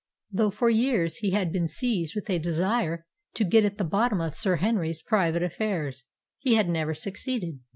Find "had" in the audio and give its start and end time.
1.29-1.53, 6.55-6.67